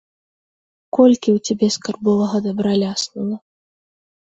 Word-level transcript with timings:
Колькі 0.97 1.29
ў 1.33 1.51
цябе 1.51 1.67
скарбовага 1.77 2.37
дабра 2.49 2.73
ляснула? 2.87 3.37